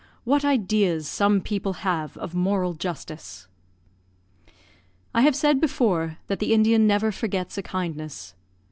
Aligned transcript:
What 0.23 0.43
ideas 0.43 1.07
some 1.07 1.41
people 1.41 1.73
have 1.85 2.17
of 2.17 2.33
moral 2.33 2.73
justice! 2.73 3.47
I 5.13 5.21
have 5.21 5.35
said 5.35 5.61
before 5.61 6.17
that 6.25 6.39
the 6.39 6.53
Indian 6.55 6.87
never 6.87 7.11
forgets 7.11 7.55
a 7.55 7.61
kindness. 7.61 8.33